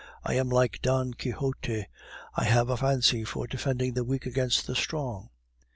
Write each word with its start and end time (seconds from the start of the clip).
I 0.23 0.33
am 0.33 0.49
like 0.49 0.81
Don 0.81 1.13
Quixote, 1.13 1.85
I 2.33 2.43
have 2.43 2.71
a 2.71 2.77
fancy 2.77 3.23
for 3.23 3.45
defending 3.45 3.93
the 3.93 4.03
weak 4.03 4.25
against 4.25 4.65
the 4.65 4.73
strong. 4.73 5.29